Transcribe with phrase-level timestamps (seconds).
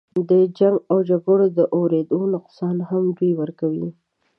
[0.29, 3.89] د جنګ و جګړو د اودرېدو نقصان هم دوی ورکوي.